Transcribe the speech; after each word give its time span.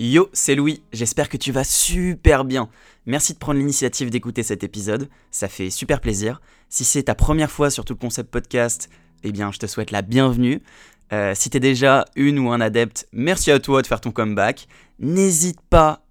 Yo, 0.00 0.28
c'est 0.32 0.54
Louis, 0.54 0.80
j'espère 0.92 1.28
que 1.28 1.36
tu 1.36 1.50
vas 1.50 1.64
super 1.64 2.44
bien. 2.44 2.70
Merci 3.04 3.32
de 3.32 3.38
prendre 3.38 3.58
l'initiative 3.58 4.10
d'écouter 4.10 4.44
cet 4.44 4.62
épisode, 4.62 5.08
ça 5.32 5.48
fait 5.48 5.70
super 5.70 6.00
plaisir. 6.00 6.40
Si 6.68 6.84
c'est 6.84 7.02
ta 7.02 7.16
première 7.16 7.50
fois 7.50 7.68
sur 7.68 7.84
tout 7.84 7.94
le 7.94 7.98
concept 7.98 8.30
podcast, 8.30 8.90
eh 9.24 9.32
bien 9.32 9.50
je 9.50 9.58
te 9.58 9.66
souhaite 9.66 9.90
la 9.90 10.02
bienvenue. 10.02 10.62
Euh, 11.12 11.34
si 11.34 11.50
t'es 11.50 11.58
déjà 11.58 12.04
une 12.14 12.38
ou 12.38 12.52
un 12.52 12.60
adepte, 12.60 13.08
merci 13.10 13.50
à 13.50 13.58
toi 13.58 13.82
de 13.82 13.88
faire 13.88 14.00
ton 14.00 14.12
comeback. 14.12 14.68
N'hésite 15.00 15.60
pas 15.68 16.04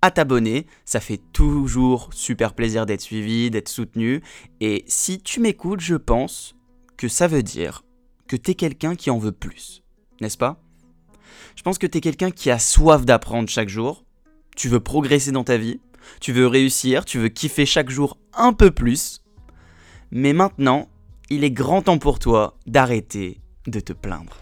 à 0.00 0.12
t'abonner, 0.12 0.68
ça 0.84 1.00
fait 1.00 1.20
toujours 1.32 2.10
super 2.12 2.54
plaisir 2.54 2.86
d'être 2.86 3.00
suivi, 3.00 3.50
d'être 3.50 3.68
soutenu. 3.68 4.22
Et 4.60 4.84
si 4.86 5.20
tu 5.20 5.40
m'écoutes, 5.40 5.80
je 5.80 5.96
pense 5.96 6.54
que 6.96 7.08
ça 7.08 7.26
veut 7.26 7.42
dire 7.42 7.82
que 8.28 8.36
t'es 8.36 8.54
quelqu'un 8.54 8.94
qui 8.94 9.10
en 9.10 9.18
veut 9.18 9.32
plus, 9.32 9.82
n'est-ce 10.20 10.38
pas? 10.38 10.62
Je 11.56 11.62
pense 11.62 11.78
que 11.78 11.86
tu 11.86 11.98
es 11.98 12.00
quelqu'un 12.00 12.30
qui 12.30 12.50
a 12.50 12.58
soif 12.58 13.04
d'apprendre 13.04 13.48
chaque 13.48 13.68
jour. 13.68 14.04
Tu 14.56 14.68
veux 14.68 14.80
progresser 14.80 15.32
dans 15.32 15.44
ta 15.44 15.56
vie. 15.56 15.80
Tu 16.20 16.32
veux 16.32 16.46
réussir. 16.46 17.04
Tu 17.04 17.18
veux 17.18 17.28
kiffer 17.28 17.66
chaque 17.66 17.90
jour 17.90 18.18
un 18.34 18.52
peu 18.52 18.70
plus. 18.70 19.22
Mais 20.10 20.32
maintenant, 20.32 20.88
il 21.30 21.44
est 21.44 21.50
grand 21.50 21.82
temps 21.82 21.98
pour 21.98 22.18
toi 22.18 22.56
d'arrêter 22.66 23.40
de 23.66 23.80
te 23.80 23.92
plaindre. 23.92 24.36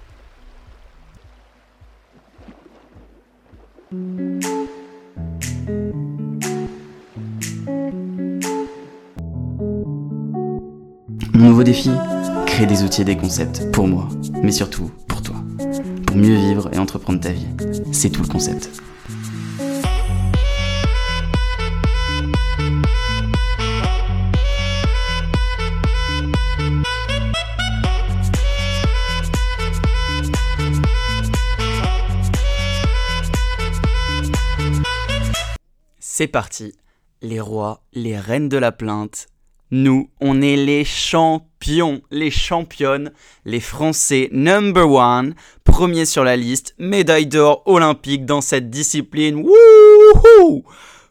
Mon 11.34 11.48
nouveau 11.48 11.62
défi 11.62 11.90
Créer 12.46 12.66
des 12.66 12.82
outils 12.82 13.02
et 13.02 13.04
des 13.04 13.16
concepts 13.16 13.70
pour 13.70 13.87
moi, 13.87 14.09
mais 14.42 14.52
surtout 14.52 14.90
mieux 16.16 16.34
vivre 16.34 16.68
et 16.72 16.78
entreprendre 16.78 17.20
ta 17.20 17.30
vie. 17.30 17.46
C'est 17.92 18.10
tout 18.10 18.22
le 18.22 18.28
concept. 18.28 18.70
C'est 35.98 36.28
parti, 36.28 36.73
les 37.20 37.40
rois, 37.40 37.82
les 37.92 38.18
reines 38.18 38.48
de 38.48 38.56
la 38.56 38.73
plainte, 38.73 39.26
nous, 39.70 40.10
on 40.20 40.42
est 40.42 40.56
les 40.56 40.84
champions, 40.84 42.00
les 42.10 42.30
championnes, 42.30 43.12
les 43.45 43.60
Français 43.60 44.28
number 44.32 44.88
one, 44.88 45.34
premiers 45.64 46.04
sur 46.04 46.23
la 46.23 46.36
liste, 46.36 46.74
médaille 46.78 47.26
d'or 47.26 47.62
olympique 47.66 48.24
dans 48.24 48.40
cette 48.40 48.70
discipline. 48.70 49.36
Wouhou 49.36 50.64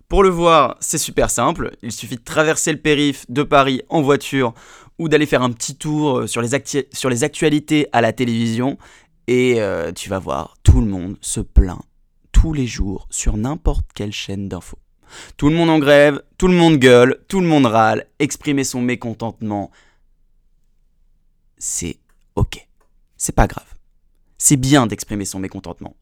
Pour 0.07 0.23
le 0.23 0.29
voir, 0.29 0.77
c'est 0.79 0.97
super 0.97 1.29
simple. 1.29 1.75
Il 1.81 1.91
suffit 1.91 2.15
de 2.15 2.23
traverser 2.23 2.71
le 2.71 2.79
périph' 2.79 3.25
de 3.29 3.43
Paris 3.43 3.81
en 3.89 4.01
voiture 4.01 4.53
ou 4.99 5.09
d'aller 5.09 5.25
faire 5.25 5.41
un 5.41 5.51
petit 5.51 5.75
tour 5.75 6.19
euh, 6.19 6.27
sur 6.27 6.41
les, 6.41 6.49
sur 6.93 7.09
les 7.09 7.23
actualités 7.25 7.87
à 7.91 7.99
la 7.99 8.13
télévision 8.13 8.77
et 9.27 9.55
euh, 9.59 9.91
tu 9.91 10.09
vas 10.09 10.19
voir, 10.19 10.55
tout 10.63 10.81
le 10.81 10.87
monde 10.87 11.17
se 11.21 11.41
plaint 11.41 11.81
tous 12.31 12.53
les 12.53 12.67
jours 12.67 13.07
sur 13.09 13.37
n'importe 13.37 13.87
quelle 13.93 14.11
chaîne 14.11 14.47
d'infos. 14.47 14.77
Tout 15.37 15.49
le 15.49 15.55
monde 15.55 15.69
en 15.69 15.79
grève, 15.79 16.21
tout 16.37 16.47
le 16.47 16.55
monde 16.55 16.77
gueule, 16.77 17.23
tout 17.27 17.39
le 17.39 17.47
monde 17.47 17.65
râle, 17.65 18.07
exprimer 18.19 18.63
son 18.63 18.81
mécontentement. 18.81 19.71
C'est 21.57 21.99
ok. 22.35 22.67
C'est 23.17 23.35
pas 23.35 23.47
grave. 23.47 23.73
C'est 24.37 24.57
bien 24.57 24.87
d'exprimer 24.87 25.25
son 25.25 25.39
mécontentement. 25.39 25.95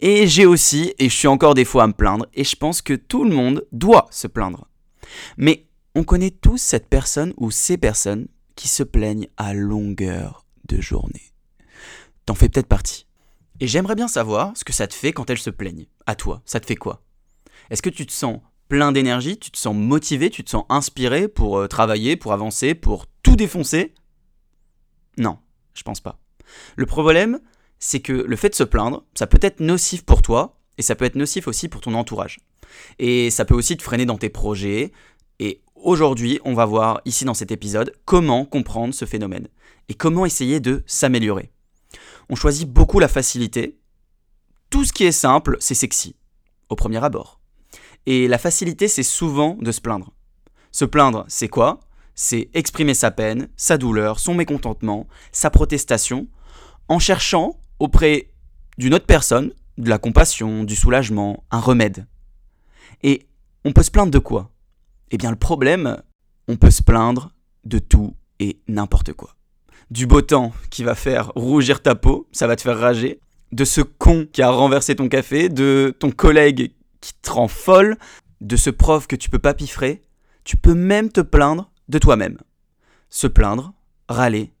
Et 0.00 0.26
j'ai 0.26 0.46
aussi, 0.46 0.94
et 0.98 1.08
je 1.08 1.14
suis 1.14 1.28
encore 1.28 1.54
des 1.54 1.64
fois 1.64 1.84
à 1.84 1.86
me 1.86 1.92
plaindre, 1.92 2.26
et 2.34 2.44
je 2.44 2.56
pense 2.56 2.82
que 2.82 2.94
tout 2.94 3.24
le 3.24 3.34
monde 3.34 3.66
doit 3.72 4.06
se 4.10 4.26
plaindre. 4.26 4.68
Mais 5.36 5.66
on 5.94 6.04
connaît 6.04 6.30
tous 6.30 6.58
cette 6.58 6.88
personne 6.88 7.34
ou 7.36 7.50
ces 7.50 7.76
personnes 7.76 8.28
qui 8.56 8.68
se 8.68 8.82
plaignent 8.82 9.28
à 9.36 9.54
longueur 9.54 10.44
de 10.68 10.80
journée. 10.80 11.32
T'en 12.26 12.34
fais 12.34 12.48
peut-être 12.48 12.68
partie. 12.68 13.06
Et 13.60 13.66
j'aimerais 13.66 13.96
bien 13.96 14.08
savoir 14.08 14.56
ce 14.56 14.64
que 14.64 14.72
ça 14.72 14.86
te 14.86 14.94
fait 14.94 15.12
quand 15.12 15.30
elles 15.30 15.38
se 15.38 15.50
plaignent. 15.50 15.86
À 16.06 16.14
toi, 16.14 16.42
ça 16.44 16.60
te 16.60 16.66
fait 16.66 16.76
quoi? 16.76 17.02
Est-ce 17.70 17.82
que 17.82 17.90
tu 17.90 18.06
te 18.06 18.12
sens 18.12 18.40
plein 18.68 18.92
d'énergie, 18.92 19.38
tu 19.38 19.50
te 19.50 19.58
sens 19.58 19.74
motivé, 19.74 20.30
tu 20.30 20.44
te 20.44 20.50
sens 20.50 20.64
inspiré 20.68 21.28
pour 21.28 21.58
euh, 21.58 21.66
travailler, 21.66 22.16
pour 22.16 22.32
avancer, 22.32 22.74
pour 22.74 23.06
tout 23.22 23.36
défoncer? 23.36 23.94
Non, 25.16 25.38
je 25.74 25.82
pense 25.82 26.00
pas. 26.00 26.18
Le 26.76 26.86
problème, 26.86 27.40
c'est 27.78 28.00
que 28.00 28.12
le 28.12 28.36
fait 28.36 28.50
de 28.50 28.54
se 28.54 28.64
plaindre, 28.64 29.04
ça 29.14 29.26
peut 29.26 29.38
être 29.42 29.60
nocif 29.60 30.04
pour 30.04 30.22
toi 30.22 30.60
et 30.76 30.82
ça 30.82 30.94
peut 30.94 31.04
être 31.04 31.16
nocif 31.16 31.48
aussi 31.48 31.68
pour 31.68 31.80
ton 31.80 31.94
entourage. 31.94 32.38
Et 32.98 33.30
ça 33.30 33.44
peut 33.44 33.54
aussi 33.54 33.76
te 33.76 33.82
freiner 33.82 34.06
dans 34.06 34.18
tes 34.18 34.28
projets. 34.28 34.92
Et 35.38 35.62
aujourd'hui, 35.74 36.40
on 36.44 36.54
va 36.54 36.66
voir 36.66 37.00
ici 37.04 37.24
dans 37.24 37.34
cet 37.34 37.50
épisode 37.50 37.92
comment 38.04 38.44
comprendre 38.44 38.94
ce 38.94 39.04
phénomène 39.04 39.48
et 39.88 39.94
comment 39.94 40.26
essayer 40.26 40.60
de 40.60 40.82
s'améliorer. 40.86 41.50
On 42.28 42.34
choisit 42.34 42.68
beaucoup 42.68 43.00
la 43.00 43.08
facilité. 43.08 43.78
Tout 44.70 44.84
ce 44.84 44.92
qui 44.92 45.04
est 45.04 45.12
simple, 45.12 45.56
c'est 45.60 45.74
sexy, 45.74 46.14
au 46.68 46.76
premier 46.76 47.02
abord. 47.02 47.37
Et 48.06 48.28
la 48.28 48.38
facilité, 48.38 48.88
c'est 48.88 49.02
souvent 49.02 49.56
de 49.60 49.72
se 49.72 49.80
plaindre. 49.80 50.12
Se 50.72 50.84
plaindre, 50.84 51.24
c'est 51.28 51.48
quoi? 51.48 51.80
C'est 52.14 52.50
exprimer 52.54 52.94
sa 52.94 53.10
peine, 53.10 53.48
sa 53.56 53.78
douleur, 53.78 54.18
son 54.18 54.34
mécontentement, 54.34 55.06
sa 55.32 55.50
protestation, 55.50 56.26
en 56.88 56.98
cherchant 56.98 57.60
auprès 57.78 58.30
d'une 58.76 58.94
autre 58.94 59.06
personne 59.06 59.52
de 59.76 59.88
la 59.88 59.98
compassion, 59.98 60.64
du 60.64 60.74
soulagement, 60.74 61.44
un 61.50 61.60
remède. 61.60 62.06
Et 63.02 63.26
on 63.64 63.72
peut 63.72 63.82
se 63.82 63.90
plaindre 63.90 64.10
de 64.10 64.18
quoi? 64.18 64.50
Eh 65.10 65.16
bien 65.16 65.30
le 65.30 65.36
problème, 65.36 66.02
on 66.48 66.56
peut 66.56 66.70
se 66.70 66.82
plaindre 66.82 67.30
de 67.64 67.78
tout 67.78 68.16
et 68.40 68.60
n'importe 68.66 69.12
quoi. 69.12 69.36
Du 69.90 70.06
beau 70.06 70.20
temps 70.20 70.52
qui 70.70 70.84
va 70.84 70.94
faire 70.94 71.32
rougir 71.34 71.82
ta 71.82 71.94
peau, 71.94 72.28
ça 72.32 72.46
va 72.46 72.56
te 72.56 72.62
faire 72.62 72.78
rager. 72.78 73.20
De 73.52 73.64
ce 73.64 73.80
con 73.80 74.26
qui 74.30 74.42
a 74.42 74.50
renversé 74.50 74.96
ton 74.96 75.08
café, 75.08 75.48
de 75.48 75.96
ton 75.98 76.10
collègue 76.10 76.72
qui 77.00 77.14
te 77.14 77.30
rend 77.30 77.48
folle, 77.48 77.96
de 78.40 78.56
ce 78.56 78.70
prof 78.70 79.06
que 79.06 79.16
tu 79.16 79.30
peux 79.30 79.38
pas 79.38 79.54
piffrer, 79.54 80.04
tu 80.44 80.56
peux 80.56 80.74
même 80.74 81.10
te 81.10 81.20
plaindre 81.20 81.70
de 81.88 81.98
toi-même. 81.98 82.38
Se 83.10 83.26
plaindre, 83.26 83.72
râler, 84.08 84.52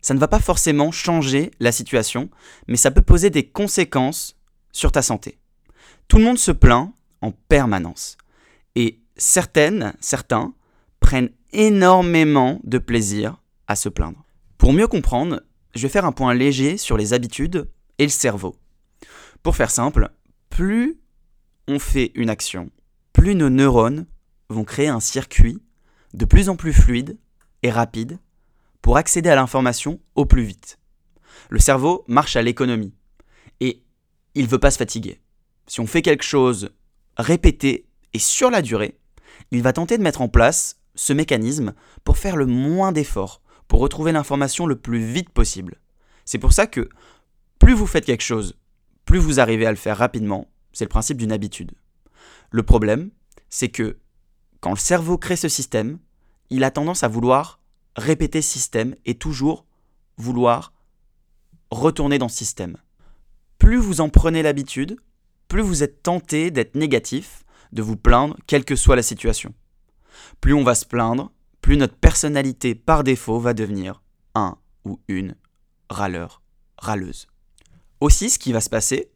ça 0.00 0.14
ne 0.14 0.18
va 0.18 0.28
pas 0.28 0.40
forcément 0.40 0.90
changer 0.90 1.50
la 1.60 1.72
situation, 1.72 2.30
mais 2.66 2.76
ça 2.76 2.90
peut 2.90 3.02
poser 3.02 3.30
des 3.30 3.46
conséquences 3.46 4.36
sur 4.72 4.92
ta 4.92 5.02
santé. 5.02 5.38
Tout 6.06 6.18
le 6.18 6.24
monde 6.24 6.38
se 6.38 6.52
plaint 6.52 6.92
en 7.20 7.32
permanence. 7.32 8.16
Et 8.74 9.00
certaines, 9.16 9.94
certains, 10.00 10.54
prennent 11.00 11.30
énormément 11.52 12.60
de 12.64 12.78
plaisir 12.78 13.42
à 13.66 13.76
se 13.76 13.88
plaindre. 13.88 14.24
Pour 14.56 14.72
mieux 14.72 14.86
comprendre, 14.86 15.42
je 15.74 15.82
vais 15.82 15.88
faire 15.88 16.04
un 16.04 16.12
point 16.12 16.34
léger 16.34 16.76
sur 16.76 16.96
les 16.96 17.12
habitudes 17.12 17.68
et 17.98 18.04
le 18.04 18.10
cerveau. 18.10 18.56
Pour 19.42 19.56
faire 19.56 19.70
simple, 19.70 20.10
plus 20.50 20.98
on 21.68 21.78
fait 21.78 22.12
une 22.14 22.30
action, 22.30 22.70
plus 23.12 23.34
nos 23.34 23.50
neurones 23.50 24.06
vont 24.48 24.64
créer 24.64 24.88
un 24.88 25.00
circuit 25.00 25.62
de 26.14 26.24
plus 26.24 26.48
en 26.48 26.56
plus 26.56 26.72
fluide 26.72 27.18
et 27.62 27.70
rapide 27.70 28.18
pour 28.80 28.96
accéder 28.96 29.28
à 29.28 29.34
l'information 29.34 30.00
au 30.14 30.24
plus 30.24 30.44
vite. 30.44 30.78
Le 31.50 31.58
cerveau 31.58 32.04
marche 32.08 32.36
à 32.36 32.42
l'économie 32.42 32.94
et 33.60 33.82
il 34.34 34.44
ne 34.44 34.48
veut 34.48 34.58
pas 34.58 34.70
se 34.70 34.78
fatiguer. 34.78 35.20
Si 35.66 35.80
on 35.80 35.86
fait 35.86 36.00
quelque 36.00 36.24
chose 36.24 36.70
répété 37.18 37.86
et 38.14 38.18
sur 38.18 38.50
la 38.50 38.62
durée, 38.62 38.98
il 39.50 39.62
va 39.62 39.74
tenter 39.74 39.98
de 39.98 40.02
mettre 40.02 40.22
en 40.22 40.28
place 40.28 40.80
ce 40.94 41.12
mécanisme 41.12 41.74
pour 42.02 42.16
faire 42.16 42.36
le 42.36 42.46
moins 42.46 42.92
d'efforts, 42.92 43.42
pour 43.68 43.80
retrouver 43.80 44.12
l'information 44.12 44.66
le 44.66 44.76
plus 44.76 45.00
vite 45.00 45.28
possible. 45.28 45.76
C'est 46.24 46.38
pour 46.38 46.54
ça 46.54 46.66
que 46.66 46.88
plus 47.58 47.74
vous 47.74 47.86
faites 47.86 48.06
quelque 48.06 48.22
chose, 48.22 48.56
plus 49.04 49.18
vous 49.18 49.38
arrivez 49.38 49.66
à 49.66 49.70
le 49.70 49.76
faire 49.76 49.98
rapidement 49.98 50.48
c'est 50.72 50.84
le 50.84 50.90
principe 50.90 51.18
d'une 51.18 51.32
habitude. 51.32 51.72
Le 52.50 52.62
problème, 52.62 53.10
c'est 53.50 53.68
que 53.68 53.98
quand 54.60 54.70
le 54.70 54.76
cerveau 54.76 55.18
crée 55.18 55.36
ce 55.36 55.48
système, 55.48 55.98
il 56.50 56.64
a 56.64 56.70
tendance 56.70 57.02
à 57.04 57.08
vouloir 57.08 57.60
répéter 57.96 58.42
ce 58.42 58.50
système 58.50 58.94
et 59.04 59.14
toujours 59.14 59.64
vouloir 60.16 60.72
retourner 61.70 62.18
dans 62.18 62.28
ce 62.28 62.38
système. 62.38 62.76
Plus 63.58 63.76
vous 63.76 64.00
en 64.00 64.08
prenez 64.08 64.42
l'habitude, 64.42 64.98
plus 65.48 65.62
vous 65.62 65.82
êtes 65.82 66.02
tenté 66.02 66.50
d'être 66.50 66.74
négatif, 66.74 67.44
de 67.72 67.82
vous 67.82 67.96
plaindre, 67.96 68.36
quelle 68.46 68.64
que 68.64 68.76
soit 68.76 68.96
la 68.96 69.02
situation. 69.02 69.54
Plus 70.40 70.54
on 70.54 70.64
va 70.64 70.74
se 70.74 70.86
plaindre, 70.86 71.32
plus 71.60 71.76
notre 71.76 71.96
personnalité 71.96 72.74
par 72.74 73.04
défaut 73.04 73.38
va 73.38 73.54
devenir 73.54 74.02
un 74.34 74.56
ou 74.84 75.00
une 75.08 75.34
râleur, 75.90 76.42
râleuse. 76.78 77.26
Aussi, 78.00 78.30
ce 78.30 78.38
qui 78.38 78.52
va 78.52 78.60
se 78.60 78.70
passer, 78.70 79.10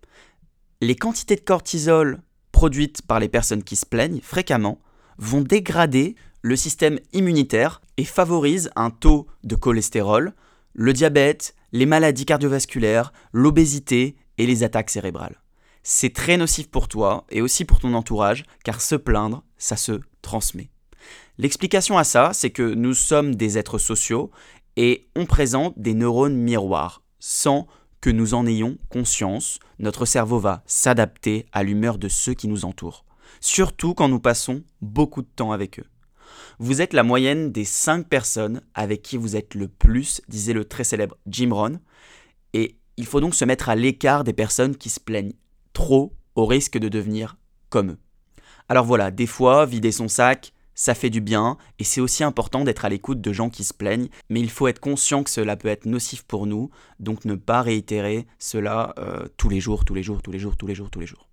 les 0.83 0.97
quantités 0.97 1.37
de 1.37 1.41
cortisol 1.41 2.21
produites 2.51 3.03
par 3.03 3.21
les 3.21 3.29
personnes 3.29 3.63
qui 3.63 3.77
se 3.77 3.87
plaignent 3.87 4.21
fréquemment 4.21 4.81
vont 5.17 5.41
dégrader 5.41 6.17
le 6.43 6.57
système 6.57 6.99
immunitaire 7.13 7.81
et 7.97 8.05
favorisent 8.05 8.73
un 8.75 8.91
taux 8.91 9.29
de 9.45 9.55
cholestérol, 9.55 10.35
le 10.73 10.93
diabète, 10.93 11.55
les 11.71 11.87
maladies 11.87 12.27
cardiovasculaires, 12.27 13.13
l'obésité 13.33 14.17
et 14.39 14.47
les 14.47 14.65
attaques 14.65 14.91
cérébrales. 14.91 15.41
C'est 15.85 16.13
très 16.13 16.37
nocif 16.37 16.69
pour 16.69 16.89
toi 16.89 17.27
et 17.31 17.43
aussi 17.43 17.65
pour 17.65 17.79
ton 17.79 17.95
entourage, 17.95 18.43
car 18.65 18.81
se 18.81 18.97
plaindre, 18.97 19.45
ça 19.59 19.77
se 19.77 20.01
transmet. 20.21 20.71
L'explication 21.39 21.97
à 21.97 22.03
ça, 22.03 22.33
c'est 22.33 22.51
que 22.51 22.75
nous 22.75 22.95
sommes 22.95 23.37
des 23.37 23.57
êtres 23.57 23.79
sociaux 23.79 24.33
et 24.77 25.07
on 25.15 25.27
présente 25.27 25.79
des 25.79 25.95
neurones 25.95 26.37
miroirs. 26.37 27.03
Sans 27.21 27.69
que 28.03 28.11
nous 28.11 28.35
en 28.35 28.47
ayons 28.47 28.77
conscience, 28.91 29.61
notre 29.79 30.05
cerveau 30.05 30.39
va 30.39 30.63
s'adapter 30.67 31.47
à 31.53 31.63
l'humeur 31.63 31.97
de 31.97 32.09
ceux 32.09 32.35
qui 32.35 32.49
nous 32.49 32.67
entourent, 32.67 33.07
surtout 33.41 33.95
quand 33.95 34.09
nous 34.09 34.21
passons 34.21 34.65
beaucoup 34.83 35.23
de 35.23 35.29
temps 35.35 35.53
avec 35.53 35.79
eux. 35.79 35.87
Vous 36.59 36.83
êtes 36.83 36.93
la 36.93 37.05
moyenne 37.05 37.53
des 37.53 37.65
5 37.65 38.09
personnes 38.09 38.61
avec 38.75 39.03
qui 39.03 39.17
vous 39.17 39.37
êtes 39.37 39.55
le 39.55 39.69
plus, 39.69 40.21
disait 40.29 40.53
le 40.53 40.65
très 40.65 40.85
célèbre 40.85 41.17
Jim 41.27 41.51
Rohn, 41.53 41.81
et 42.53 42.77
il 42.97 43.07
faut 43.07 43.21
donc 43.21 43.35
se 43.35 43.45
mettre 43.45 43.69
à 43.69 43.77
l'écart 43.77 44.25
des 44.25 44.33
personnes 44.33 44.77
qui 44.77 44.91
se 44.91 45.01
plaignent 45.01 45.35
trop 45.73 46.13
au 46.35 46.45
risque 46.45 46.79
de 46.79 46.89
devenir 46.89 47.37
comme 47.71 47.93
eux. 47.93 47.99
Alors 48.69 48.85
voilà, 48.85 49.11
des 49.11 49.27
fois, 49.27 49.65
vider 49.65 49.93
son 49.93 50.09
sac, 50.09 50.53
ça 50.75 50.95
fait 50.95 51.11
du 51.11 51.21
bien, 51.21 51.57
et 51.79 51.85
c'est 51.85 52.01
aussi 52.01 52.25
important 52.25 52.65
d'être 52.65 52.85
à 52.85 52.89
l'écoute 52.89 53.21
de 53.21 53.33
gens 53.33 53.51
qui 53.51 53.65
se 53.65 53.75
plaignent, 53.75 54.09
mais 54.29 54.41
il 54.41 54.51
faut 54.51 54.69
être 54.69 54.81
conscient 54.81 55.23
que 55.23 55.31
cela 55.31 55.57
peut 55.57 55.69
être 55.69 55.87
nocif 55.87 56.23
pour 56.23 56.47
nous, 56.47 56.71
donc 57.01 57.25
ne 57.25 57.35
pas 57.35 57.63
réitérer 57.63 58.27
cela 58.39 58.95
euh, 58.99 59.27
tous 59.37 59.49
les 59.49 59.61
jours, 59.61 59.85
tous 59.85 59.95
les 59.95 60.03
jours, 60.03 60.23
tous 60.23 60.33
les 60.33 60.39
jours, 60.39 60.57
tous 60.57 60.67
les 60.67 60.75
jours, 60.75 60.91
tous 60.91 61.01
les 61.01 61.07
jours. 61.07 61.29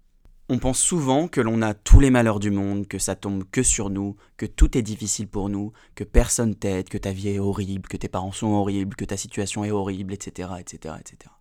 On 0.51 0.57
pense 0.57 0.80
souvent 0.80 1.27
que 1.27 1.41
l'on 1.41 1.62
a 1.62 1.75
tous 1.75 2.00
les 2.00 2.09
malheurs 2.09 2.39
du 2.39 2.50
monde, 2.50 2.88
que 2.88 2.97
ça 2.97 3.15
tombe 3.15 3.44
que 3.51 3.62
sur 3.62 3.91
nous, 3.91 4.15
que 4.36 4.47
tout 4.47 4.75
est 4.75 4.81
difficile 4.81 5.27
pour 5.27 5.47
nous, 5.47 5.74
que 5.94 6.03
personne 6.03 6.56
t'aide, 6.56 6.89
que 6.89 6.97
ta 6.97 7.12
vie 7.12 7.30
est 7.30 7.39
horrible, 7.39 7.88
que 7.88 7.97
tes 7.97 8.07
parents 8.07 8.31
sont 8.31 8.47
horribles, 8.47 8.95
que 8.95 9.06
ta 9.06 9.15
situation 9.15 9.63
est 9.63 9.69
horrible, 9.69 10.12
etc., 10.12 10.50
etc., 10.59 10.95
etc. 11.00 11.31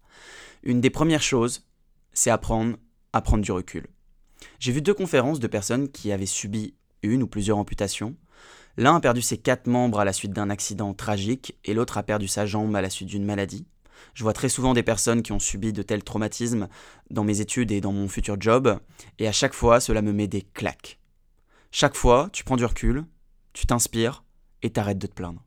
Une 0.63 0.83
des 0.83 0.91
premières 0.91 1.23
choses, 1.23 1.67
c'est 2.13 2.29
apprendre 2.29 2.77
à 3.15 3.23
prendre 3.23 3.43
du 3.43 3.51
recul. 3.51 3.87
J'ai 4.59 4.73
vu 4.73 4.83
deux 4.83 4.93
conférences 4.93 5.41
de 5.41 5.47
personnes 5.47 5.89
qui 5.89 6.13
avaient 6.13 6.27
subi 6.27 6.75
une 7.03 7.23
ou 7.23 7.27
plusieurs 7.27 7.59
amputations. 7.59 8.17
L'un 8.77 8.97
a 8.97 9.01
perdu 9.01 9.23
ses 9.23 9.39
quatre 9.39 9.67
membres 9.67 10.01
à 10.01 10.05
la 10.05 10.13
suite 10.13 10.33
d'un 10.33 10.51
accident 10.51 10.95
tragique 10.95 11.57
et 11.65 11.75
l'autre 11.75 11.99
a 11.99 12.03
perdu 12.03 12.29
sa 12.29 12.47
jambe 12.47 12.75
à 12.77 12.83
la 12.83 12.91
suite 12.91 13.09
d'une 13.09 13.25
maladie. 13.25 13.67
Je 14.15 14.23
vois 14.23 14.33
très 14.33 14.49
souvent 14.49 14.75
des 14.75 14.83
personnes 14.83 15.23
qui 15.23 15.33
ont 15.33 15.39
subi 15.39 15.73
de 15.73 15.83
tels 15.83 16.05
traumatismes 16.05 16.69
dans 17.11 17.25
mes 17.25 17.41
études 17.41 17.73
et 17.73 17.81
dans 17.81 17.93
mon 17.93 18.09
futur 18.09 18.37
job, 18.41 18.79
et 19.19 19.27
à 19.27 19.33
chaque 19.33 19.55
fois 19.55 19.81
cela 19.81 20.03
me 20.03 20.13
met 20.13 20.29
des 20.29 20.43
claques. 20.43 20.99
Chaque 21.71 21.97
fois, 21.97 22.29
tu 22.33 22.45
prends 22.45 22.57
du 22.57 22.65
recul, 22.65 23.05
tu 23.53 23.67
t'inspires 23.67 24.25
et 24.63 24.71
t'arrêtes 24.71 24.99
de 24.99 25.07
te 25.07 25.15
plaindre. 25.15 25.45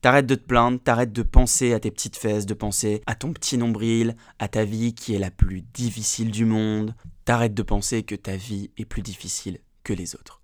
T'arrêtes 0.00 0.26
de 0.26 0.34
te 0.34 0.44
plaindre, 0.44 0.80
t'arrêtes 0.82 1.12
de 1.12 1.22
penser 1.22 1.72
à 1.72 1.80
tes 1.80 1.90
petites 1.90 2.16
fesses, 2.16 2.46
de 2.46 2.54
penser 2.54 3.02
à 3.06 3.14
ton 3.14 3.32
petit 3.32 3.58
nombril, 3.58 4.16
à 4.38 4.48
ta 4.48 4.64
vie 4.64 4.94
qui 4.94 5.14
est 5.14 5.18
la 5.18 5.30
plus 5.30 5.62
difficile 5.62 6.30
du 6.30 6.44
monde. 6.44 6.94
T'arrêtes 7.24 7.54
de 7.54 7.62
penser 7.62 8.02
que 8.02 8.14
ta 8.14 8.36
vie 8.36 8.70
est 8.78 8.84
plus 8.84 9.02
difficile 9.02 9.60
que 9.84 9.92
les 9.92 10.14
autres. 10.14 10.41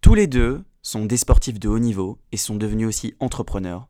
Tous 0.00 0.14
les 0.14 0.28
deux 0.28 0.64
sont 0.80 1.06
des 1.06 1.16
sportifs 1.16 1.58
de 1.58 1.68
haut 1.68 1.80
niveau 1.80 2.18
et 2.30 2.36
sont 2.36 2.54
devenus 2.54 2.86
aussi 2.86 3.14
entrepreneurs. 3.18 3.88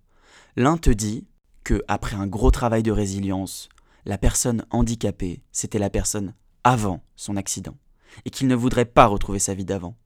L'un 0.56 0.78
te 0.78 0.88
dit 0.88 1.26
que 1.64 1.84
après 1.86 2.16
un 2.16 2.26
gros 2.26 2.50
travail 2.50 2.82
de 2.82 2.90
résilience, 2.90 3.68
la 4.06 4.16
personne 4.16 4.64
handicapée, 4.70 5.42
c'était 5.52 5.78
la 5.78 5.90
personne 5.90 6.34
avant 6.64 7.02
son 7.14 7.36
accident 7.36 7.76
et 8.24 8.30
qu'il 8.30 8.48
ne 8.48 8.54
voudrait 8.54 8.86
pas 8.86 9.06
retrouver 9.06 9.38
sa 9.38 9.52
vie 9.52 9.66
d'avant. 9.66 9.96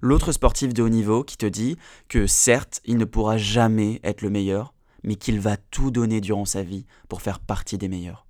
L'autre 0.00 0.30
sportif 0.30 0.72
de 0.72 0.82
haut 0.82 0.88
niveau 0.88 1.24
qui 1.24 1.36
te 1.36 1.46
dit 1.46 1.76
que 2.08 2.28
certes, 2.28 2.80
il 2.84 2.96
ne 2.96 3.04
pourra 3.04 3.36
jamais 3.36 4.00
être 4.04 4.22
le 4.22 4.30
meilleur, 4.30 4.74
mais 5.02 5.16
qu'il 5.16 5.40
va 5.40 5.56
tout 5.56 5.90
donner 5.90 6.20
durant 6.20 6.44
sa 6.44 6.62
vie 6.62 6.86
pour 7.08 7.20
faire 7.20 7.40
partie 7.40 7.78
des 7.78 7.88
meilleurs. 7.88 8.28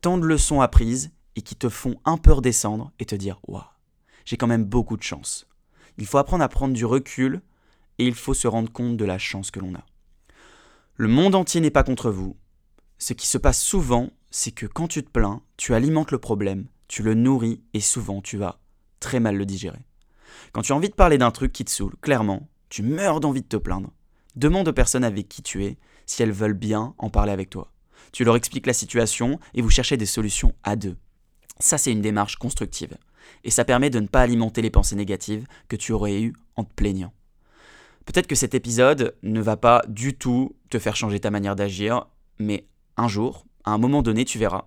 Tant 0.00 0.16
de 0.16 0.24
leçons 0.24 0.62
apprises 0.62 1.10
et 1.36 1.42
qui 1.42 1.54
te 1.54 1.68
font 1.68 1.96
un 2.06 2.16
peu 2.16 2.32
redescendre 2.32 2.92
et 2.98 3.04
te 3.04 3.14
dire 3.14 3.40
Waouh, 3.46 3.62
j'ai 4.24 4.38
quand 4.38 4.46
même 4.46 4.64
beaucoup 4.64 4.96
de 4.96 5.02
chance. 5.02 5.46
Il 5.98 6.06
faut 6.06 6.18
apprendre 6.18 6.44
à 6.44 6.48
prendre 6.48 6.74
du 6.74 6.84
recul 6.84 7.40
et 7.98 8.06
il 8.06 8.14
faut 8.14 8.34
se 8.34 8.48
rendre 8.48 8.72
compte 8.72 8.96
de 8.96 9.04
la 9.04 9.18
chance 9.18 9.50
que 9.50 9.60
l'on 9.60 9.74
a. 9.74 9.84
Le 10.96 11.08
monde 11.08 11.34
entier 11.34 11.60
n'est 11.60 11.70
pas 11.70 11.84
contre 11.84 12.10
vous. 12.10 12.36
Ce 12.98 13.12
qui 13.12 13.26
se 13.26 13.38
passe 13.38 13.60
souvent, 13.60 14.10
c'est 14.30 14.52
que 14.52 14.66
quand 14.66 14.88
tu 14.88 15.02
te 15.02 15.10
plains, 15.10 15.42
tu 15.56 15.74
alimentes 15.74 16.10
le 16.10 16.18
problème, 16.18 16.66
tu 16.88 17.02
le 17.02 17.14
nourris 17.14 17.62
et 17.74 17.80
souvent 17.80 18.20
tu 18.20 18.36
vas 18.36 18.60
très 19.00 19.20
mal 19.20 19.36
le 19.36 19.46
digérer. 19.46 19.84
Quand 20.52 20.62
tu 20.62 20.72
as 20.72 20.76
envie 20.76 20.88
de 20.88 20.94
parler 20.94 21.18
d'un 21.18 21.30
truc 21.30 21.52
qui 21.52 21.64
te 21.64 21.70
saoule, 21.70 21.96
clairement, 22.00 22.48
tu 22.68 22.82
meurs 22.82 23.20
d'envie 23.20 23.42
de 23.42 23.48
te 23.48 23.56
plaindre. 23.56 23.90
Demande 24.36 24.68
aux 24.68 24.72
personnes 24.72 25.04
avec 25.04 25.28
qui 25.28 25.42
tu 25.42 25.64
es 25.64 25.78
si 26.06 26.22
elles 26.22 26.32
veulent 26.32 26.52
bien 26.54 26.94
en 26.98 27.10
parler 27.10 27.32
avec 27.32 27.50
toi. 27.50 27.72
Tu 28.12 28.24
leur 28.24 28.36
expliques 28.36 28.66
la 28.66 28.72
situation 28.72 29.38
et 29.54 29.62
vous 29.62 29.70
cherchez 29.70 29.96
des 29.96 30.06
solutions 30.06 30.54
à 30.62 30.76
deux. 30.76 30.96
Ça, 31.58 31.78
c'est 31.78 31.92
une 31.92 32.02
démarche 32.02 32.36
constructive 32.36 32.96
et 33.44 33.50
ça 33.50 33.64
permet 33.64 33.90
de 33.90 34.00
ne 34.00 34.06
pas 34.06 34.22
alimenter 34.22 34.62
les 34.62 34.70
pensées 34.70 34.96
négatives 34.96 35.46
que 35.68 35.76
tu 35.76 35.92
aurais 35.92 36.20
eues 36.20 36.34
en 36.56 36.64
te 36.64 36.72
plaignant. 36.74 37.12
Peut-être 38.04 38.26
que 38.26 38.34
cet 38.34 38.54
épisode 38.54 39.14
ne 39.22 39.40
va 39.40 39.56
pas 39.56 39.82
du 39.88 40.14
tout 40.14 40.56
te 40.70 40.78
faire 40.78 40.96
changer 40.96 41.20
ta 41.20 41.30
manière 41.30 41.56
d'agir, 41.56 42.06
mais 42.38 42.66
un 42.96 43.08
jour, 43.08 43.46
à 43.64 43.72
un 43.72 43.78
moment 43.78 44.02
donné, 44.02 44.24
tu 44.24 44.38
verras. 44.38 44.66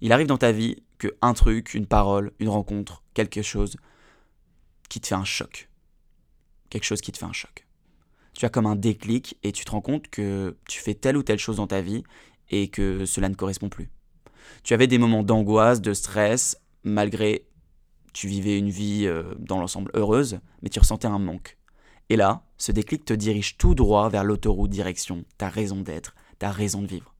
Il 0.00 0.12
arrive 0.12 0.26
dans 0.26 0.38
ta 0.38 0.52
vie 0.52 0.82
que 0.98 1.16
un 1.22 1.34
truc, 1.34 1.74
une 1.74 1.86
parole, 1.86 2.32
une 2.38 2.48
rencontre, 2.48 3.02
quelque 3.14 3.42
chose 3.42 3.76
qui 4.88 5.00
te 5.00 5.06
fait 5.06 5.14
un 5.14 5.24
choc. 5.24 5.68
Quelque 6.70 6.84
chose 6.84 7.00
qui 7.00 7.12
te 7.12 7.18
fait 7.18 7.24
un 7.24 7.32
choc. 7.32 7.66
Tu 8.34 8.44
as 8.44 8.48
comme 8.48 8.66
un 8.66 8.76
déclic 8.76 9.38
et 9.42 9.52
tu 9.52 9.64
te 9.64 9.70
rends 9.70 9.80
compte 9.80 10.08
que 10.08 10.56
tu 10.68 10.80
fais 10.80 10.94
telle 10.94 11.16
ou 11.16 11.22
telle 11.22 11.38
chose 11.38 11.56
dans 11.56 11.66
ta 11.66 11.80
vie 11.80 12.02
et 12.50 12.68
que 12.68 13.06
cela 13.06 13.28
ne 13.28 13.34
correspond 13.34 13.68
plus. 13.68 13.88
Tu 14.62 14.74
avais 14.74 14.86
des 14.86 14.98
moments 14.98 15.22
d'angoisse, 15.22 15.80
de 15.80 15.94
stress, 15.94 16.58
malgré 16.84 17.46
tu 18.16 18.28
vivais 18.28 18.58
une 18.58 18.70
vie 18.70 19.04
euh, 19.04 19.34
dans 19.38 19.60
l'ensemble 19.60 19.90
heureuse, 19.92 20.40
mais 20.62 20.70
tu 20.70 20.78
ressentais 20.78 21.06
un 21.06 21.18
manque. 21.18 21.58
Et 22.08 22.16
là, 22.16 22.46
ce 22.56 22.72
déclic 22.72 23.04
te 23.04 23.12
dirige 23.12 23.58
tout 23.58 23.74
droit 23.74 24.08
vers 24.08 24.24
l'autoroute 24.24 24.70
direction, 24.70 25.26
ta 25.36 25.50
raison 25.50 25.82
d'être, 25.82 26.14
ta 26.38 26.50
raison 26.50 26.80
de 26.80 26.86
vivre. 26.86 27.14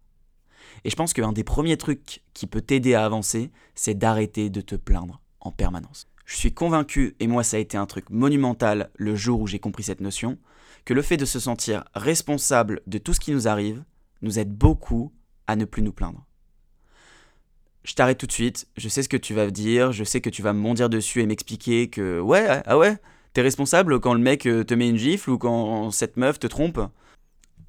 Et 0.85 0.91
je 0.91 0.97
pense 0.97 1.13
qu'un 1.13 1.33
des 1.33 1.45
premiers 1.45 1.77
trucs 1.77 2.23
qui 2.33 2.47
peut 2.47 2.63
t'aider 2.63 2.95
à 2.95 3.05
avancer, 3.05 3.51
c'est 3.75 3.93
d'arrêter 3.93 4.49
de 4.49 4.63
te 4.63 4.75
plaindre 4.75 5.21
en 5.41 5.53
permanence. 5.53 6.09
Je 6.25 6.37
suis 6.37 6.55
convaincu, 6.55 7.15
et 7.21 7.27
moi 7.27 7.43
ça 7.43 7.59
a 7.59 7.61
été 7.61 7.77
un 7.77 7.85
truc 7.85 8.09
monumental 8.09 8.89
le 8.97 9.15
jour 9.17 9.43
où 9.43 9.47
j'ai 9.47 9.59
compris 9.59 9.83
cette 9.83 10.01
notion, 10.01 10.39
que 10.87 10.95
le 10.95 11.03
fait 11.03 11.19
de 11.19 11.27
se 11.27 11.39
sentir 11.39 11.85
responsable 11.93 12.81
de 12.87 12.97
tout 12.97 13.13
ce 13.13 13.21
qui 13.21 13.33
nous 13.33 13.49
arrive 13.49 13.85
nous 14.23 14.39
aide 14.39 14.57
beaucoup 14.57 15.13
à 15.47 15.57
ne 15.57 15.67
plus 15.67 15.83
nous 15.83 15.93
plaindre 15.93 16.26
je 17.87 17.95
t'arrête 17.95 18.19
tout 18.19 18.27
de 18.27 18.33
suite, 18.33 18.67
je 18.77 18.89
sais 18.89 19.05
ce 19.05 19.09
que 19.09 19.17
tu 19.17 19.33
vas 19.33 19.49
dire, 19.49 19.93
je 19.93 20.03
sais 20.03 20.21
que 20.21 20.29
tu 20.29 20.43
vas 20.43 20.53
me 20.53 20.61
bondir 20.61 20.91
dessus 20.91 21.23
et 21.23 21.27
m'expliquer 21.27 21.89
que 21.89 22.19
ouais, 22.19 22.61
ah 22.67 22.77
ouais, 22.77 22.99
t'es 23.33 23.43
responsable 23.43 24.01
quand 24.01 24.13
le 24.13 24.21
mec 24.21 24.45
euh, 24.47 24.65
te 24.65 24.75
met 24.75 24.89
une 24.89 24.97
gifle 24.97 25.31
ou 25.31 25.39
quand 25.39 25.93
cette 25.93 26.17
meuf 26.17 26.41
te 26.41 26.49
trompe? 26.49 26.81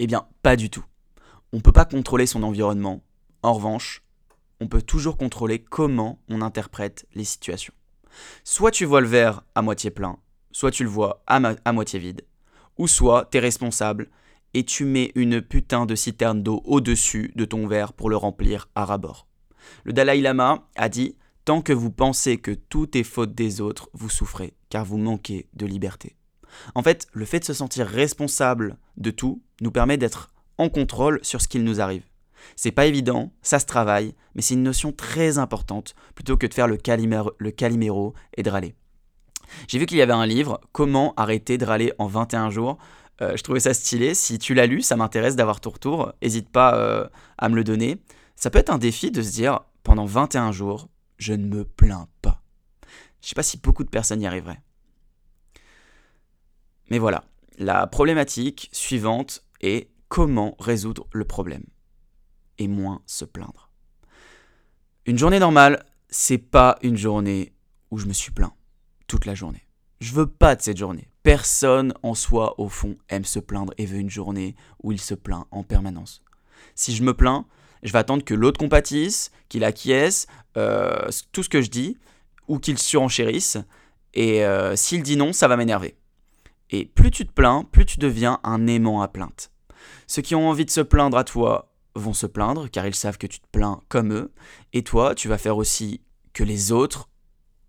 Eh 0.00 0.08
bien, 0.08 0.26
pas 0.42 0.56
du 0.56 0.70
tout. 0.70 0.84
On 1.52 1.60
peut 1.60 1.72
pas 1.72 1.84
contrôler 1.84 2.26
son 2.26 2.42
environnement. 2.42 3.00
En 3.44 3.52
revanche, 3.52 4.02
on 4.60 4.66
peut 4.66 4.82
toujours 4.82 5.16
contrôler 5.16 5.60
comment 5.60 6.18
on 6.28 6.42
interprète 6.42 7.06
les 7.14 7.24
situations. 7.24 7.74
Soit 8.42 8.72
tu 8.72 8.86
vois 8.86 9.00
le 9.00 9.06
verre 9.06 9.44
à 9.54 9.62
moitié 9.62 9.92
plein, 9.92 10.18
soit 10.50 10.72
tu 10.72 10.82
le 10.82 10.90
vois 10.90 11.22
à, 11.28 11.40
à 11.64 11.72
moitié 11.72 12.00
vide, 12.00 12.22
ou 12.76 12.88
soit 12.88 13.26
t'es 13.26 13.38
responsable 13.38 14.08
et 14.52 14.64
tu 14.64 14.84
mets 14.84 15.12
une 15.14 15.40
putain 15.42 15.86
de 15.86 15.94
citerne 15.94 16.42
d'eau 16.42 16.60
au-dessus 16.64 17.30
de 17.36 17.44
ton 17.44 17.68
verre 17.68 17.92
pour 17.92 18.10
le 18.10 18.16
remplir 18.16 18.68
à 18.74 18.84
rabord. 18.84 19.27
Le 19.84 19.92
Dalai 19.92 20.20
Lama 20.20 20.68
a 20.76 20.88
dit 20.88 21.16
Tant 21.44 21.62
que 21.62 21.72
vous 21.72 21.90
pensez 21.90 22.36
que 22.36 22.50
tout 22.50 22.96
est 22.96 23.02
faute 23.04 23.34
des 23.34 23.60
autres, 23.60 23.88
vous 23.94 24.10
souffrez, 24.10 24.54
car 24.68 24.84
vous 24.84 24.98
manquez 24.98 25.48
de 25.54 25.64
liberté. 25.64 26.14
En 26.74 26.82
fait, 26.82 27.06
le 27.12 27.24
fait 27.24 27.40
de 27.40 27.44
se 27.44 27.54
sentir 27.54 27.86
responsable 27.86 28.76
de 28.96 29.10
tout 29.10 29.42
nous 29.60 29.70
permet 29.70 29.96
d'être 29.96 30.30
en 30.58 30.68
contrôle 30.68 31.20
sur 31.22 31.40
ce 31.40 31.48
qu'il 31.48 31.64
nous 31.64 31.80
arrive. 31.80 32.02
C'est 32.56 32.72
pas 32.72 32.86
évident, 32.86 33.32
ça 33.42 33.58
se 33.58 33.66
travaille, 33.66 34.14
mais 34.34 34.42
c'est 34.42 34.54
une 34.54 34.62
notion 34.62 34.92
très 34.92 35.38
importante 35.38 35.94
plutôt 36.14 36.36
que 36.36 36.46
de 36.46 36.54
faire 36.54 36.68
le, 36.68 36.76
caliméro 36.76 38.14
et 38.36 38.42
de 38.42 38.50
râler. 38.50 38.74
J'ai 39.66 39.78
vu 39.78 39.86
qu'il 39.86 39.98
y 39.98 40.02
avait 40.02 40.12
un 40.12 40.26
livre, 40.26 40.60
Comment 40.72 41.14
arrêter 41.16 41.58
de 41.58 41.64
râler 41.64 41.92
en 41.98 42.06
21 42.06 42.50
jours. 42.50 42.78
Euh, 43.20 43.36
je 43.36 43.42
trouvais 43.42 43.60
ça 43.60 43.74
stylé. 43.74 44.14
Si 44.14 44.38
tu 44.38 44.54
l'as 44.54 44.66
lu, 44.66 44.82
ça 44.82 44.96
m'intéresse 44.96 45.34
d'avoir 45.34 45.60
ton 45.60 45.70
retour. 45.70 46.12
N'hésite 46.22 46.50
pas 46.50 46.76
euh, 46.76 47.08
à 47.38 47.48
me 47.48 47.56
le 47.56 47.64
donner. 47.64 47.98
Ça 48.38 48.50
peut 48.50 48.60
être 48.60 48.70
un 48.70 48.78
défi 48.78 49.10
de 49.10 49.20
se 49.20 49.32
dire 49.32 49.62
pendant 49.82 50.04
21 50.04 50.52
jours, 50.52 50.88
je 51.16 51.32
ne 51.32 51.48
me 51.48 51.64
plains 51.64 52.08
pas. 52.22 52.40
Je 53.20 53.26
ne 53.26 53.28
sais 53.30 53.34
pas 53.34 53.42
si 53.42 53.56
beaucoup 53.56 53.82
de 53.82 53.88
personnes 53.88 54.22
y 54.22 54.28
arriveraient. 54.28 54.62
Mais 56.88 57.00
voilà, 57.00 57.24
la 57.58 57.88
problématique 57.88 58.70
suivante 58.70 59.44
est 59.60 59.90
comment 60.06 60.54
résoudre 60.60 61.08
le 61.10 61.24
problème 61.24 61.64
et 62.58 62.68
moins 62.68 63.02
se 63.06 63.24
plaindre. 63.24 63.72
Une 65.04 65.18
journée 65.18 65.40
normale, 65.40 65.84
c'est 66.08 66.38
pas 66.38 66.78
une 66.82 66.96
journée 66.96 67.56
où 67.90 67.98
je 67.98 68.06
me 68.06 68.12
suis 68.12 68.30
plaint 68.30 68.52
toute 69.08 69.26
la 69.26 69.34
journée. 69.34 69.66
Je 70.00 70.12
veux 70.12 70.28
pas 70.28 70.54
de 70.54 70.62
cette 70.62 70.78
journée. 70.78 71.10
Personne 71.24 71.92
en 72.04 72.14
soi, 72.14 72.54
au 72.60 72.68
fond, 72.68 72.98
aime 73.08 73.24
se 73.24 73.40
plaindre 73.40 73.74
et 73.78 73.84
veut 73.86 73.98
une 73.98 74.10
journée 74.10 74.54
où 74.80 74.92
il 74.92 75.00
se 75.00 75.14
plaint 75.14 75.48
en 75.50 75.64
permanence. 75.64 76.22
Si 76.76 76.94
je 76.94 77.02
me 77.02 77.14
plains, 77.14 77.44
je 77.82 77.92
vais 77.92 77.98
attendre 77.98 78.24
que 78.24 78.34
l'autre 78.34 78.58
compatisse, 78.58 79.30
qu'il 79.48 79.64
acquiesce, 79.64 80.26
euh, 80.56 81.08
tout 81.32 81.42
ce 81.42 81.48
que 81.48 81.62
je 81.62 81.70
dis, 81.70 81.96
ou 82.48 82.58
qu'il 82.58 82.78
surenchérisse. 82.78 83.58
Et 84.14 84.44
euh, 84.44 84.76
s'il 84.76 85.02
dit 85.02 85.16
non, 85.16 85.32
ça 85.32 85.48
va 85.48 85.56
m'énerver. 85.56 85.96
Et 86.70 86.84
plus 86.84 87.10
tu 87.10 87.26
te 87.26 87.32
plains, 87.32 87.64
plus 87.70 87.86
tu 87.86 87.98
deviens 87.98 88.40
un 88.42 88.66
aimant 88.66 89.00
à 89.00 89.08
plainte. 89.08 89.50
Ceux 90.06 90.22
qui 90.22 90.34
ont 90.34 90.48
envie 90.48 90.64
de 90.64 90.70
se 90.70 90.80
plaindre 90.80 91.16
à 91.16 91.24
toi 91.24 91.72
vont 91.94 92.14
se 92.14 92.26
plaindre, 92.26 92.70
car 92.70 92.86
ils 92.86 92.94
savent 92.94 93.18
que 93.18 93.26
tu 93.26 93.40
te 93.40 93.46
plains 93.50 93.80
comme 93.88 94.12
eux. 94.12 94.32
Et 94.72 94.82
toi, 94.82 95.14
tu 95.14 95.28
vas 95.28 95.38
faire 95.38 95.56
aussi 95.56 96.00
que 96.32 96.44
les 96.44 96.72
autres 96.72 97.08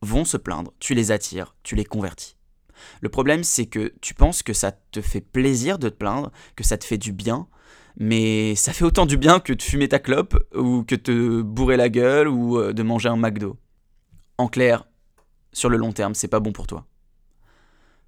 vont 0.01 0.25
se 0.25 0.37
plaindre. 0.37 0.73
Tu 0.79 0.93
les 0.93 1.11
attires, 1.11 1.55
tu 1.63 1.75
les 1.75 1.85
convertis. 1.85 2.35
Le 3.01 3.09
problème, 3.09 3.43
c'est 3.43 3.65
que 3.65 3.93
tu 4.01 4.13
penses 4.13 4.43
que 4.43 4.53
ça 4.53 4.71
te 4.71 5.01
fait 5.01 5.21
plaisir 5.21 5.79
de 5.79 5.89
te 5.89 5.95
plaindre, 5.95 6.31
que 6.55 6.63
ça 6.63 6.77
te 6.77 6.85
fait 6.85 6.97
du 6.97 7.11
bien, 7.11 7.47
mais 7.97 8.55
ça 8.55 8.73
fait 8.73 8.85
autant 8.85 9.05
du 9.05 9.17
bien 9.17 9.39
que 9.39 9.53
de 9.53 9.61
fumer 9.61 9.89
ta 9.89 9.99
clope, 9.99 10.37
ou 10.55 10.83
que 10.83 10.95
te 10.95 11.41
bourrer 11.41 11.77
la 11.77 11.89
gueule, 11.89 12.27
ou 12.27 12.57
euh, 12.57 12.73
de 12.73 12.83
manger 12.83 13.09
un 13.09 13.17
McDo. 13.17 13.57
En 14.37 14.47
clair, 14.47 14.85
sur 15.51 15.69
le 15.69 15.77
long 15.77 15.91
terme, 15.91 16.15
c'est 16.15 16.27
pas 16.27 16.39
bon 16.39 16.51
pour 16.51 16.67
toi. 16.67 16.85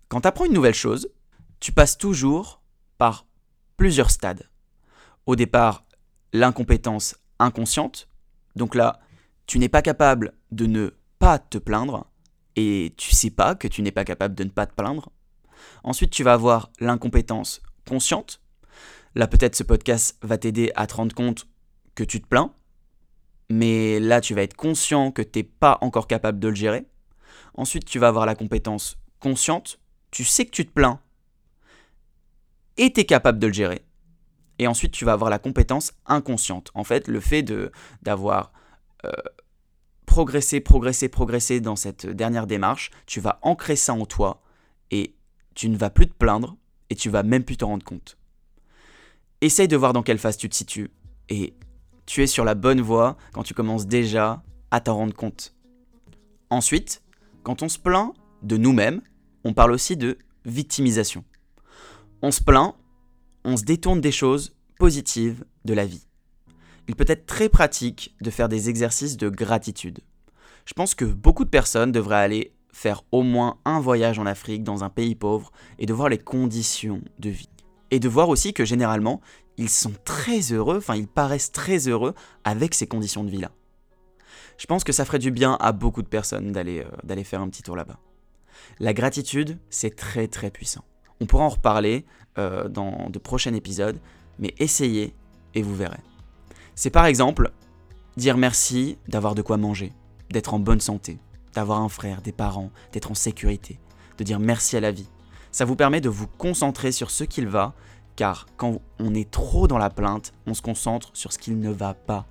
Quand 0.08 0.22
tu 0.22 0.28
apprends 0.28 0.46
une 0.46 0.54
nouvelle 0.54 0.74
chose, 0.74 1.10
tu 1.60 1.72
passes 1.72 1.98
toujours 1.98 2.62
par 2.98 3.26
plusieurs 3.78 4.12
stades. 4.12 4.50
Au 5.26 5.36
départ, 5.36 5.86
l'incompétence 6.34 7.16
inconsciente. 7.40 8.08
Donc 8.56 8.76
là, 8.76 9.00
tu 9.46 9.60
n'es 9.60 9.70
pas 9.70 9.82
capable 9.82 10.34
de 10.52 10.66
ne 10.66 10.92
pas 11.20 11.40
te 11.40 11.58
plaindre 11.58 12.08
et 12.56 12.94
tu 12.98 13.16
sais 13.16 13.30
pas 13.30 13.56
que 13.56 13.68
tu 13.68 13.82
n'es 13.82 13.92
pas 13.92 14.04
capable 14.04 14.36
de 14.36 14.44
ne 14.44 14.50
pas 14.50 14.66
te 14.66 14.74
plaindre. 14.74 15.12
Ensuite, 15.84 16.12
tu 16.12 16.24
vas 16.24 16.34
avoir 16.34 16.72
l'incompétence 16.80 17.62
consciente. 17.88 18.41
Là, 19.16 19.28
peut-être 19.28 19.56
ce 19.56 19.64
podcast 19.64 20.18
va 20.22 20.38
t'aider 20.38 20.72
à 20.76 20.88
te 20.88 20.96
rendre 20.96 21.14
compte 21.14 21.48
que 21.96 22.04
tu 22.04 22.22
te 22.22 22.28
plains, 22.28 22.54
mais 23.50 24.00
là, 24.00 24.22
tu 24.22 24.34
vas 24.34 24.44
être 24.44 24.56
conscient 24.56 25.12
que 25.12 25.22
tu 25.22 25.40
n'es 25.40 25.44
pas 25.44 25.78
encore 25.82 26.08
capable 26.08 26.40
de 26.40 26.48
le 26.48 26.56
gérer. 26.56 26.86
Ensuite, 27.54 27.86
tu 27.86 28.00
vas 28.00 28.08
avoir 28.08 28.26
la 28.26 28.36
compétence 28.36 28.98
consciente. 29.20 29.80
Tu 30.10 30.24
sais 30.24 30.46
que 30.46 30.52
tu 30.52 30.66
te 30.66 30.72
plains 30.72 31.00
et 32.78 32.94
tu 32.94 33.02
es 33.02 33.06
capable 33.06 33.40
de 33.40 33.48
le 33.48 33.54
gérer. 33.54 33.86
Et 34.58 34.68
ensuite, 34.68 34.92
tu 34.92 35.06
vas 35.06 35.14
avoir 35.14 35.30
la 35.30 35.40
compétence 35.40 35.94
inconsciente. 36.06 36.72
En 36.74 36.84
fait, 36.84 37.08
le 37.08 37.20
fait 37.20 37.44
d'avoir 38.02 38.54
euh, 39.06 39.12
progressé, 40.06 40.62
progressé, 40.62 41.10
progressé 41.10 41.60
dans 41.60 41.76
cette 41.76 42.06
dernière 42.06 42.48
démarche, 42.48 42.92
tu 43.06 43.20
vas 43.20 43.40
ancrer 43.42 43.76
ça 43.76 43.94
en 43.94 44.06
toi 44.06 44.42
et 44.92 45.16
tu 45.56 45.70
ne 45.70 45.78
vas 45.78 45.90
plus 45.90 46.08
te 46.08 46.14
plaindre 46.14 46.58
et 46.90 46.96
tu 46.96 47.10
vas 47.10 47.24
même 47.24 47.44
plus 47.44 47.58
te 47.58 47.66
rendre 47.66 47.84
compte. 47.84 48.18
Essaye 49.44 49.68
de 49.68 49.76
voir 49.76 49.92
dans 49.92 50.04
quelle 50.04 50.20
phase 50.20 50.38
tu 50.38 50.48
te 50.50 50.56
situes 50.56 50.92
et 51.28 51.56
tu 52.06 52.22
es 52.22 52.28
sur 52.28 52.46
la 52.46 52.54
bonne 52.54 52.80
voie 52.80 53.18
quand 53.34 53.42
tu 53.42 53.56
commences 53.56 53.88
déjà 53.88 54.44
à 54.70 54.82
t'en 54.82 54.96
rendre 54.96 55.16
compte. 55.16 55.56
Ensuite, 56.52 57.02
quand 57.42 57.64
on 57.64 57.70
se 57.70 57.80
plaint 57.80 58.14
de 58.44 58.58
nous-mêmes, 58.58 59.02
on 59.44 59.54
parle 59.54 59.72
aussi 59.72 59.98
de 59.98 60.20
victimisation. 60.46 61.24
On 62.22 62.30
se 62.30 62.44
plaint, 62.44 62.76
on 63.44 63.58
se 63.58 63.64
détourne 63.64 64.00
des 64.00 64.12
choses 64.12 64.56
positives 64.78 65.44
de 65.66 65.74
la 65.74 65.88
vie. 65.88 66.06
Il 66.88 66.96
peut 66.96 67.06
être 67.08 67.26
très 67.26 67.50
pratique 67.50 68.16
de 68.22 68.30
faire 68.30 68.48
des 68.48 68.70
exercices 68.70 69.18
de 69.18 69.30
gratitude. 69.30 70.02
Je 70.66 70.74
pense 70.74 70.94
que 70.94 71.06
beaucoup 71.06 71.46
de 71.46 71.50
personnes 71.50 71.92
devraient 71.92 72.16
aller 72.16 72.54
faire 72.72 73.04
au 73.12 73.24
moins 73.24 73.58
un 73.66 73.80
voyage 73.80 74.20
en 74.20 74.28
Afrique, 74.28 74.64
dans 74.64 74.84
un 74.84 74.90
pays 74.90 75.16
pauvre, 75.16 75.52
et 75.80 75.88
de 75.88 75.94
voir 75.94 76.10
les 76.10 76.20
conditions 76.20 77.02
de 77.18 77.30
vie. 77.32 77.50
Et 77.92 78.00
de 78.00 78.10
voir 78.10 78.30
aussi 78.30 78.54
que 78.54 78.66
généralement, 78.66 79.22
ils 79.58 79.70
sont 79.70 79.94
très 80.06 80.54
heureux, 80.54 80.78
enfin 80.78 80.96
ils 80.96 81.08
paraissent 81.08 81.52
très 81.52 81.88
heureux 81.88 82.14
avec 82.44 82.74
ces 82.74 82.88
conditions 82.88 83.24
de 83.24 83.30
vie-là. 83.30 83.52
Je 84.58 84.66
pense 84.66 84.84
que 84.84 84.92
ça 84.92 85.06
ferait 85.06 85.20
du 85.20 85.32
bien 85.32 85.58
à 85.60 85.72
beaucoup 85.72 86.02
de 86.02 86.08
personnes 86.08 86.52
d'aller 86.52 86.86
euh, 86.86 87.24
faire 87.24 87.42
un 87.42 87.50
petit 87.50 87.64
tour 87.64 87.76
là-bas. 87.76 88.00
La 88.80 88.94
gratitude, 88.94 89.58
c'est 89.70 89.96
très 89.96 90.28
très 90.28 90.52
puissant. 90.52 90.84
On 91.20 91.26
pourra 91.26 91.44
en 91.44 91.50
reparler 91.50 92.06
euh, 92.38 92.70
dans 92.70 93.10
de 93.10 93.20
prochains 93.20 93.54
épisodes, 93.54 94.00
mais 94.40 94.54
essayez 94.58 95.14
et 95.54 95.62
vous 95.62 95.76
verrez. 95.76 96.00
C'est 96.76 96.90
par 96.90 97.06
exemple 97.06 97.52
dire 98.18 98.38
merci 98.38 98.98
d'avoir 99.08 99.36
de 99.36 99.42
quoi 99.42 99.58
manger, 99.58 99.94
d'être 100.30 100.54
en 100.54 100.60
bonne 100.60 100.80
santé, 100.80 101.20
d'avoir 101.54 101.82
un 101.82 101.90
frère, 101.90 102.22
des 102.22 102.32
parents, 102.32 102.72
d'être 102.94 103.12
en 103.12 103.16
sécurité, 103.16 103.80
de 104.18 104.24
dire 104.24 104.40
merci 104.40 104.78
à 104.78 104.80
la 104.80 104.92
vie. 104.92 105.10
Ça 105.52 105.66
vous 105.66 105.76
permet 105.76 106.02
de 106.02 106.10
vous 106.10 106.28
concentrer 106.28 106.92
sur 106.92 107.12
ce 107.12 107.24
qu'il 107.24 107.48
va, 107.48 107.74
car 108.16 108.48
quand 108.58 108.82
on 109.00 109.14
est 109.14 109.30
trop 109.30 109.68
dans 109.68 109.78
la 109.78 109.90
plainte, 109.90 110.34
on 110.48 110.54
se 110.54 110.62
concentre 110.62 111.12
sur 111.14 111.34
ce 111.34 111.38
qu'il 111.38 111.60
ne 111.60 111.72
va 111.72 111.94
pas 111.94 112.26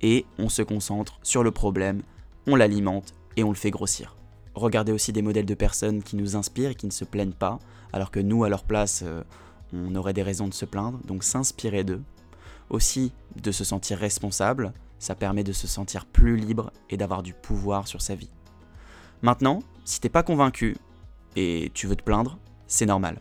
et 0.00 0.26
on 0.38 0.48
se 0.48 0.62
concentre 0.62 1.18
sur 1.22 1.42
le 1.42 1.50
problème, 1.50 2.02
on 2.46 2.56
l'alimente 2.56 3.14
et 3.36 3.44
on 3.44 3.48
le 3.48 3.56
fait 3.56 3.70
grossir. 3.70 4.16
Regardez 4.54 4.92
aussi 4.92 5.12
des 5.12 5.22
modèles 5.22 5.46
de 5.46 5.54
personnes 5.54 6.02
qui 6.02 6.16
nous 6.16 6.36
inspirent 6.36 6.70
et 6.70 6.74
qui 6.74 6.86
ne 6.86 6.92
se 6.92 7.04
plaignent 7.04 7.32
pas, 7.32 7.58
alors 7.92 8.10
que 8.10 8.20
nous, 8.20 8.44
à 8.44 8.48
leur 8.48 8.64
place, 8.64 9.02
euh, 9.04 9.22
on 9.72 9.94
aurait 9.94 10.12
des 10.12 10.22
raisons 10.22 10.46
de 10.46 10.54
se 10.54 10.64
plaindre, 10.64 11.00
donc 11.04 11.24
s'inspirer 11.24 11.84
d'eux. 11.84 12.02
Aussi, 12.70 13.12
de 13.42 13.50
se 13.50 13.64
sentir 13.64 13.98
responsable, 13.98 14.72
ça 14.98 15.14
permet 15.14 15.42
de 15.42 15.52
se 15.52 15.66
sentir 15.66 16.06
plus 16.06 16.36
libre 16.36 16.72
et 16.90 16.96
d'avoir 16.96 17.22
du 17.22 17.34
pouvoir 17.34 17.88
sur 17.88 18.00
sa 18.00 18.14
vie. 18.14 18.30
Maintenant, 19.22 19.60
si 19.84 20.00
t'es 20.00 20.08
pas 20.08 20.22
convaincu 20.22 20.76
et 21.34 21.70
tu 21.74 21.86
veux 21.86 21.96
te 21.96 22.04
plaindre, 22.04 22.38
c'est 22.66 22.86
normal. 22.86 23.20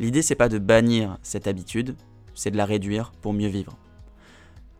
L'idée 0.00 0.22
c'est 0.22 0.34
pas 0.34 0.48
de 0.48 0.58
bannir 0.58 1.18
cette 1.22 1.46
habitude, 1.46 1.96
c'est 2.34 2.50
de 2.50 2.56
la 2.56 2.64
réduire 2.64 3.12
pour 3.20 3.32
mieux 3.32 3.48
vivre. 3.48 3.76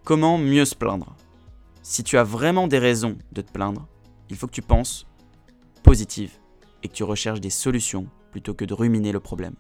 Comment 0.05 0.39
mieux 0.39 0.65
se 0.65 0.75
plaindre? 0.75 1.17
Si 1.83 2.03
tu 2.03 2.19
as 2.19 2.25
vraiment 2.25 2.67
des 2.67 2.79
raisons 2.79 3.17
de 3.33 3.41
te 3.41 3.53
plaindre, 3.53 3.87
il 4.31 4.37
faut 4.37 4.47
que 4.47 4.53
tu 4.53 4.63
penses 4.63 5.07
positive 5.83 6.33
et 6.83 6.89
que 6.89 6.95
tu 6.95 7.05
recherches 7.05 7.41
des 7.41 7.51
solutions 7.51 8.07
plutôt 8.31 8.55
que 8.55 8.65
de 8.65 8.75
ruminer 8.75 9.13
le 9.13 9.21
problème. 9.21 9.55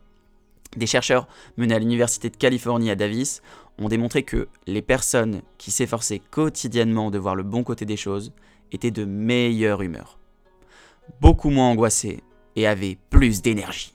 Des 0.76 0.86
chercheurs 0.86 1.28
menés 1.56 1.74
à 1.74 1.78
l'Université 1.78 2.30
de 2.30 2.36
Californie 2.36 2.90
à 2.90 2.96
Davis 2.96 3.42
ont 3.78 3.88
démontré 3.88 4.24
que 4.24 4.48
les 4.66 4.82
personnes 4.82 5.42
qui 5.56 5.70
s'efforçaient 5.70 6.18
quotidiennement 6.18 7.10
de 7.10 7.18
voir 7.18 7.36
le 7.36 7.42
bon 7.42 7.62
côté 7.62 7.84
des 7.84 7.96
choses 7.96 8.32
étaient 8.72 8.90
de 8.90 9.04
meilleure 9.04 9.82
humeur, 9.82 10.18
beaucoup 11.20 11.50
moins 11.50 11.68
angoissées 11.68 12.22
et 12.56 12.66
avaient 12.66 12.98
plus 13.10 13.40
d'énergie. 13.40 13.93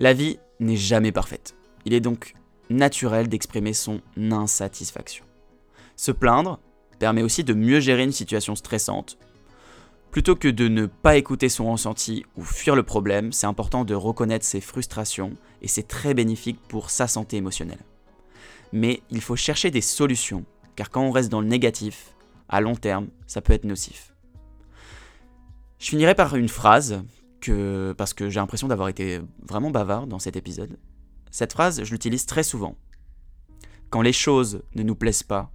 La 0.00 0.14
vie 0.14 0.38
n'est 0.60 0.78
jamais 0.78 1.12
parfaite. 1.12 1.54
Il 1.84 1.92
est 1.92 2.00
donc 2.00 2.32
naturel 2.70 3.28
d'exprimer 3.28 3.74
son 3.74 4.00
insatisfaction. 4.16 5.26
Se 5.94 6.10
plaindre, 6.10 6.58
permet 6.98 7.22
aussi 7.22 7.44
de 7.44 7.52
mieux 7.52 7.80
gérer 7.80 8.04
une 8.04 8.10
situation 8.10 8.54
stressante. 8.54 9.18
Plutôt 10.10 10.36
que 10.36 10.48
de 10.48 10.68
ne 10.68 10.86
pas 10.86 11.18
écouter 11.18 11.50
son 11.50 11.70
ressenti 11.70 12.24
ou 12.34 12.44
fuir 12.44 12.76
le 12.76 12.82
problème, 12.82 13.30
c'est 13.30 13.46
important 13.46 13.84
de 13.84 13.94
reconnaître 13.94 14.46
ses 14.46 14.62
frustrations 14.62 15.34
et 15.60 15.68
c'est 15.68 15.86
très 15.86 16.14
bénéfique 16.14 16.58
pour 16.66 16.88
sa 16.88 17.06
santé 17.06 17.36
émotionnelle. 17.36 17.84
Mais 18.72 19.02
il 19.10 19.20
faut 19.20 19.36
chercher 19.36 19.70
des 19.70 19.82
solutions, 19.82 20.46
car 20.76 20.88
quand 20.88 21.02
on 21.02 21.10
reste 21.10 21.28
dans 21.28 21.42
le 21.42 21.46
négatif, 21.46 22.14
à 22.48 22.62
long 22.62 22.74
terme, 22.74 23.08
ça 23.26 23.42
peut 23.42 23.52
être 23.52 23.66
nocif. 23.66 24.14
Je 25.78 25.90
finirai 25.90 26.14
par 26.14 26.36
une 26.36 26.48
phrase 26.48 27.02
parce 27.96 28.14
que 28.14 28.28
j'ai 28.28 28.40
l'impression 28.40 28.68
d'avoir 28.68 28.88
été 28.88 29.20
vraiment 29.48 29.70
bavard 29.70 30.06
dans 30.06 30.18
cet 30.18 30.36
épisode. 30.36 30.78
Cette 31.30 31.52
phrase, 31.52 31.84
je 31.84 31.90
l'utilise 31.92 32.26
très 32.26 32.42
souvent. 32.42 32.76
Quand 33.90 34.02
les 34.02 34.12
choses 34.12 34.62
ne 34.74 34.82
nous 34.82 34.94
plaisent 34.94 35.22
pas, 35.22 35.50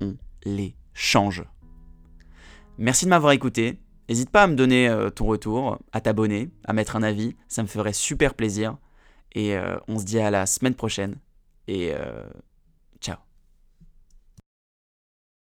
on 0.00 0.16
les 0.44 0.76
change. 0.94 1.44
Merci 2.78 3.04
de 3.04 3.10
m'avoir 3.10 3.32
écouté. 3.32 3.78
N'hésite 4.08 4.30
pas 4.30 4.44
à 4.44 4.46
me 4.46 4.54
donner 4.54 4.88
euh, 4.88 5.10
ton 5.10 5.26
retour, 5.26 5.78
à 5.92 6.00
t'abonner, 6.00 6.50
à 6.64 6.72
mettre 6.72 6.96
un 6.96 7.02
avis. 7.02 7.34
Ça 7.48 7.62
me 7.62 7.68
ferait 7.68 7.92
super 7.92 8.34
plaisir. 8.34 8.76
Et 9.32 9.56
euh, 9.56 9.76
on 9.88 9.98
se 9.98 10.04
dit 10.04 10.18
à 10.18 10.30
la 10.30 10.46
semaine 10.46 10.74
prochaine. 10.74 11.16
Et 11.68 11.92
euh, 11.92 12.24